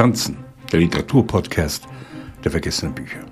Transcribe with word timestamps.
Franzen, 0.00 0.38
der 0.72 0.80
Literaturpodcast 0.80 1.86
der 2.42 2.50
vergessenen 2.50 2.94
Bücher. 2.94 3.26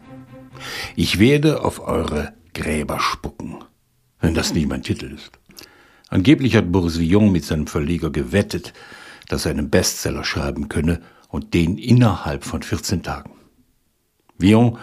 Ich 0.96 1.18
werde 1.18 1.64
auf 1.64 1.80
eure 1.80 2.34
Gräber 2.52 3.00
spucken, 3.00 3.64
wenn 4.20 4.34
das 4.34 4.52
nicht 4.52 4.68
mein 4.68 4.82
Titel 4.82 5.06
ist. 5.06 5.30
Angeblich 6.10 6.54
hat 6.56 6.70
Boris 6.70 6.98
Villon 6.98 7.32
mit 7.32 7.46
seinem 7.46 7.68
Verleger 7.68 8.10
gewettet, 8.10 8.74
dass 9.28 9.46
er 9.46 9.52
einen 9.52 9.70
Bestseller 9.70 10.24
schreiben 10.24 10.68
könne 10.68 11.00
und 11.28 11.54
den 11.54 11.78
innerhalb 11.78 12.44
von 12.44 12.62
14 12.62 13.02
Tagen. 13.02 13.32
Villon 14.36 14.76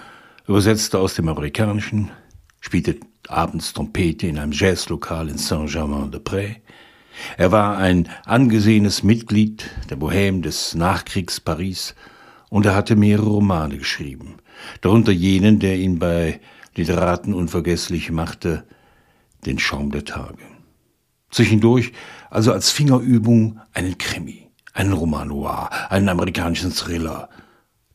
übersetzte 0.48 0.98
aus 0.98 1.14
dem 1.14 1.30
Amerikanischen, 1.30 2.10
spielte 2.62 2.98
abends 3.28 3.74
Trompete 3.74 4.26
in 4.26 4.40
einem 4.40 4.54
Jazzlokal 4.54 5.30
in 5.30 5.38
Saint-Germain-de-Prés. 5.38 6.56
Er 7.38 7.52
war 7.52 7.78
ein 7.78 8.10
angesehenes 8.26 9.04
Mitglied 9.04 9.70
der 9.90 9.98
Bohème 9.98 10.42
des 10.42 10.76
Nachkriegs-Paris 10.76 11.96
und 12.50 12.66
er 12.66 12.76
hatte 12.76 12.96
mehrere 12.96 13.30
Romane 13.30 13.78
geschrieben, 13.78 14.38
darunter 14.82 15.12
jenen, 15.12 15.60
der 15.60 15.78
ihn 15.78 16.00
bei 16.00 16.40
Literaten 16.76 17.34
unvergesslich 17.34 18.12
machte, 18.12 18.66
den 19.46 19.60
Schaum 19.60 19.92
der 19.92 20.06
Tage. 20.06 20.44
Zwischendurch, 21.32 21.92
also 22.30 22.52
als 22.52 22.72
Fingerübung, 22.72 23.60
einen 23.74 23.98
Krimi, 23.98 24.50
einen 24.74 24.94
Roman 24.94 25.28
noir, 25.28 25.70
einen 25.90 26.10
amerikanischen 26.10 26.72
Thriller. 26.72 27.30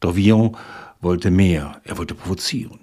Doch 0.01 0.16
Villon 0.16 0.57
wollte 1.01 1.30
mehr, 1.30 1.80
er 1.84 1.98
wollte 1.98 2.15
provozieren. 2.15 2.80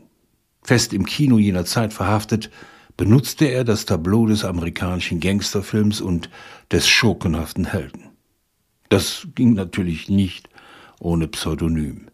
Fest 0.63 0.93
im 0.93 1.05
Kino 1.05 1.37
jener 1.37 1.65
Zeit 1.65 1.93
verhaftet, 1.93 2.49
benutzte 2.97 3.45
er 3.45 3.63
das 3.63 3.85
Tableau 3.85 4.25
des 4.25 4.43
amerikanischen 4.43 5.19
Gangsterfilms 5.19 6.01
und 6.01 6.29
des 6.71 6.87
schurkenhaften 6.87 7.65
Helden. 7.65 8.09
Das 8.89 9.27
ging 9.35 9.53
natürlich 9.53 10.09
nicht 10.09 10.49
ohne 10.99 11.27
Pseudonym. 11.27 12.07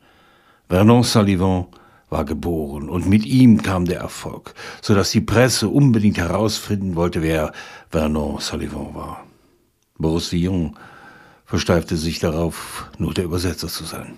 Vernon 0.68 1.04
Sullivan 1.04 1.68
war 2.10 2.26
geboren 2.26 2.90
und 2.90 3.08
mit 3.08 3.26
ihm 3.26 3.62
kam 3.62 3.86
der 3.86 4.00
Erfolg, 4.00 4.54
so 4.82 4.94
dass 4.94 5.12
die 5.12 5.22
Presse 5.22 5.70
unbedingt 5.70 6.18
herausfinden 6.18 6.96
wollte, 6.96 7.22
wer 7.22 7.54
Vernon 7.90 8.40
Sullivan 8.40 8.94
war. 8.94 9.26
Boris 9.98 10.32
Villon 10.32 10.76
versteifte 11.46 11.98
sich 11.98 12.20
darauf, 12.20 12.90
nur 12.98 13.14
der 13.14 13.26
Übersetzer 13.26 13.68
zu 13.68 13.84
sein. 13.84 14.18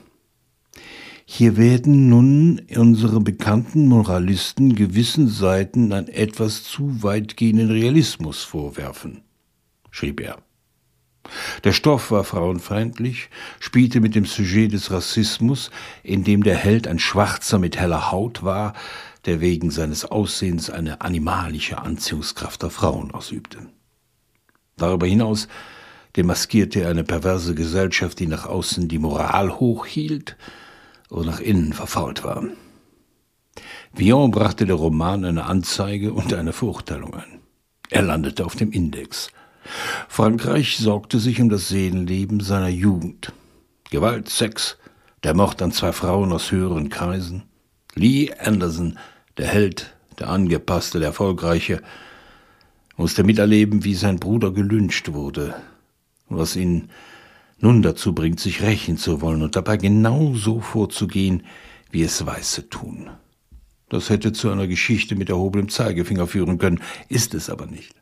Hier 1.28 1.58
werden 1.58 2.08
nun 2.08 2.62
unsere 2.76 3.20
bekannten 3.20 3.88
Moralisten 3.88 4.76
gewissen 4.76 5.28
Seiten 5.28 5.92
an 5.92 6.08
etwas 6.08 6.64
zu 6.64 7.02
weitgehenden 7.02 7.72
Realismus 7.72 8.44
vorwerfen, 8.44 9.23
schrieb 9.90 10.22
er. 10.22 10.38
Der 11.64 11.73
Stoff 11.73 12.12
war 12.12 12.23
frauenfeindlich, 12.23 13.32
spielte 13.59 14.02
mit 14.02 14.14
dem 14.14 14.26
Sujet 14.26 14.72
des 14.72 14.92
Rassismus, 14.92 15.72
in 16.04 16.23
dem 16.23 16.44
der 16.44 16.56
Held 16.56 16.88
ein 16.88 17.00
Schwarzer 17.00 17.58
mit 17.58 17.76
heller 17.76 18.12
Haut 18.12 18.44
war, 18.44 18.73
der 19.26 19.42
wegen 19.42 19.72
seines 19.72 20.06
Aussehens 20.06 20.70
eine 20.70 21.02
animalische 21.02 21.80
Anziehungskraft 21.80 22.64
auf 22.64 22.73
Frauen 22.73 23.10
ausübte. 23.10 23.58
Darüber 24.78 25.08
hinaus 25.08 25.48
demaskierte 26.16 26.82
er 26.82 26.92
eine 26.92 27.04
perverse 27.04 27.56
Gesellschaft, 27.56 28.20
die 28.20 28.28
nach 28.28 28.45
außen 28.45 28.88
die 28.88 29.00
Moral 29.00 29.60
hochhielt 29.60 30.38
und 31.09 31.25
nach 31.25 31.39
innen 31.39 31.73
verfault 31.73 32.23
war. 32.23 32.44
Villon 33.94 34.31
brachte 34.31 34.66
der 34.66 34.75
Roman 34.75 35.25
eine 35.25 35.45
Anzeige 35.45 36.14
und 36.14 36.34
eine 36.34 36.53
Verurteilung 36.53 37.14
ein. 37.14 37.39
Er 37.89 38.02
landete 38.02 38.45
auf 38.45 38.56
dem 38.56 38.72
Index– 38.72 39.30
Frankreich 40.08 40.78
sorgte 40.78 41.20
sich 41.20 41.42
um 41.42 41.50
das 41.50 41.70
Seelenleben 41.70 42.39
seiner 42.39 42.67
Jugend. 42.67 43.33
Gewalt, 43.89 44.30
Sex, 44.30 44.78
der 45.23 45.33
Mord 45.33 45.61
an 45.61 45.72
zwei 45.72 45.92
Frauen 45.92 46.31
aus 46.31 46.52
höheren 46.52 46.89
Kreisen. 46.89 47.44
Lee 47.95 48.31
Anderson, 48.33 49.00
der 49.38 49.48
Held, 49.48 49.95
der 50.20 50.30
Angepasste, 50.30 51.00
der 51.00 51.09
Erfolgreiche, 51.09 51.81
musste 52.98 53.23
miterleben, 53.23 53.83
wie 53.83 53.95
sein 53.95 54.20
Bruder 54.20 54.52
gelünscht 54.52 55.11
wurde, 55.11 55.55
was 56.30 56.55
ihn 56.55 56.89
nun 57.60 57.82
dazu 57.82 58.14
bringt, 58.14 58.39
sich 58.39 58.61
rächen 58.61 58.98
zu 58.98 59.21
wollen 59.21 59.42
und 59.42 59.55
dabei 59.55 59.77
genau 59.77 60.33
so 60.33 60.60
vorzugehen, 60.61 61.43
wie 61.92 62.04
es 62.04 62.26
Weiße 62.26 62.70
tun. 62.70 63.10
Das 63.89 64.10
hätte 64.10 64.33
zu 64.33 64.49
einer 64.49 64.67
Geschichte 64.67 65.16
mit 65.16 65.30
erhobenem 65.30 65.70
Zeigefinger 65.70 66.27
führen 66.27 66.58
können, 66.58 66.82
ist 67.08 67.33
es 67.33 67.49
aber 67.49 67.67
nicht. 67.67 67.95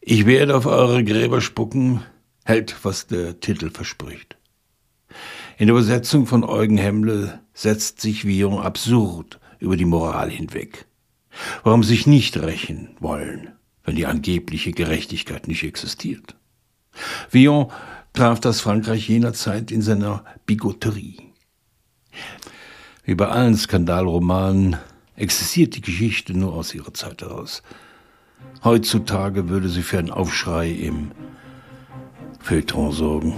Ich 0.00 0.26
werde 0.26 0.56
auf 0.56 0.66
eure 0.66 1.02
Gräber 1.02 1.40
spucken, 1.40 2.02
hält, 2.44 2.76
was 2.82 3.06
der 3.06 3.40
Titel 3.40 3.70
verspricht. 3.70 4.36
In 5.58 5.68
der 5.68 5.74
Übersetzung 5.74 6.26
von 6.26 6.44
Eugen 6.44 6.76
Hemmle 6.76 7.40
setzt 7.54 8.00
sich 8.00 8.26
Villon 8.26 8.60
absurd 8.60 9.40
über 9.58 9.76
die 9.76 9.84
Moral 9.84 10.30
hinweg. 10.30 10.86
Warum 11.64 11.82
sich 11.82 12.06
nicht 12.06 12.36
rächen 12.36 12.90
wollen, 13.00 13.52
wenn 13.84 13.96
die 13.96 14.06
angebliche 14.06 14.72
Gerechtigkeit 14.72 15.48
nicht 15.48 15.62
existiert? 15.64 16.36
Villon 17.30 17.72
traf 18.16 18.40
das 18.40 18.62
Frankreich 18.62 19.08
jener 19.08 19.34
Zeit 19.34 19.70
in 19.70 19.82
seiner 19.82 20.24
Bigotterie. 20.46 21.18
Wie 23.04 23.14
bei 23.14 23.28
allen 23.28 23.56
Skandalromanen 23.56 24.76
existiert 25.16 25.76
die 25.76 25.82
Geschichte 25.82 26.36
nur 26.36 26.54
aus 26.54 26.74
ihrer 26.74 26.94
Zeit 26.94 27.20
heraus. 27.20 27.62
Heutzutage 28.64 29.48
würde 29.50 29.68
sie 29.68 29.82
für 29.82 29.98
einen 29.98 30.10
Aufschrei 30.10 30.70
im 30.70 31.12
Feuilleton 32.40 32.92
sorgen. 32.92 33.34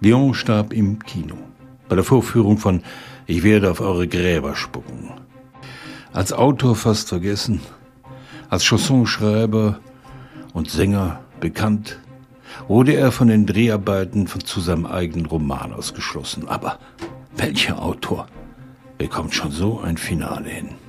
Lyon 0.00 0.32
starb 0.34 0.72
im 0.72 1.00
Kino. 1.00 1.36
Bei 1.88 1.96
der 1.96 2.04
Vorführung 2.04 2.58
von 2.58 2.82
Ich 3.26 3.42
werde 3.42 3.70
auf 3.70 3.80
eure 3.80 4.06
Gräber 4.06 4.54
spucken. 4.54 5.10
Als 6.12 6.32
Autor 6.32 6.76
fast 6.76 7.08
vergessen, 7.08 7.60
als 8.48 8.64
Chansonschreiber 8.64 9.80
und 10.52 10.70
Sänger 10.70 11.20
bekannt, 11.40 11.98
wurde 12.68 12.94
er 12.94 13.12
von 13.12 13.28
den 13.28 13.46
Dreharbeiten 13.46 14.26
von, 14.26 14.44
zu 14.44 14.60
seinem 14.60 14.86
eigenen 14.86 15.26
Roman 15.26 15.72
ausgeschlossen. 15.72 16.48
Aber 16.48 16.78
welcher 17.36 17.82
Autor 17.82 18.26
bekommt 18.98 19.34
schon 19.34 19.50
so 19.50 19.80
ein 19.80 19.96
Finale 19.96 20.48
hin? 20.48 20.81